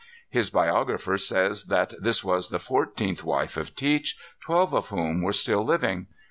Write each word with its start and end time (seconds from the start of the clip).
His 0.31 0.49
biographer 0.49 1.15
says 1.19 1.65
that 1.65 1.93
this 2.01 2.23
was 2.23 2.49
the 2.49 2.57
fourteenth 2.57 3.23
wife 3.23 3.55
of 3.55 3.75
Teach, 3.75 4.17
twelve 4.39 4.73
of 4.73 4.87
whom 4.87 5.21
were 5.21 5.31
still 5.31 5.63
living. 5.63 6.07